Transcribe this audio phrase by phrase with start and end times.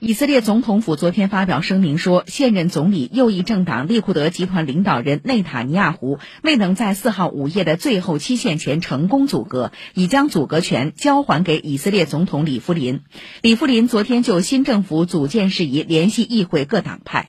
[0.00, 13.00] 以色列总统府昨天发表声明说现任总理右翼政党利库德集团领导人内塔尼亚胡未能在四号午夜的最后期限前成功阻隔已将阻隔权交还给以色列总统里夫林。
[13.42, 17.26] 里夫林昨天就新政府组建事宜联系议会各党派。